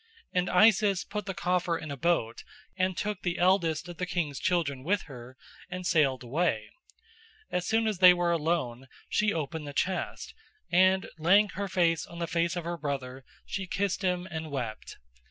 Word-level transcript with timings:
And 0.33 0.49
Isis 0.49 1.03
put 1.03 1.27
the 1.27 1.35
coffer 1.35 1.77
in 1.77 1.91
a 1.91 1.95
boat 1.95 2.43
and 2.75 2.97
took 2.97 3.21
the 3.21 3.37
eldest 3.37 3.87
of 3.87 3.97
the 3.97 4.07
king's 4.07 4.39
children 4.39 4.83
with 4.83 5.03
her 5.03 5.37
and 5.69 5.85
sailed 5.85 6.23
away. 6.23 6.71
As 7.51 7.67
soon 7.67 7.85
as 7.85 7.99
they 7.99 8.11
were 8.11 8.31
alone, 8.31 8.87
she 9.09 9.31
opened 9.31 9.67
the 9.67 9.73
chest, 9.73 10.33
and 10.71 11.07
laying 11.19 11.49
her 11.49 11.67
face 11.67 12.07
on 12.07 12.17
the 12.17 12.25
face 12.25 12.55
of 12.55 12.63
her 12.63 12.77
brother 12.77 13.23
she 13.45 13.67
kissed 13.67 14.01
him 14.01 14.27
and 14.31 14.49
wept. 14.49 14.97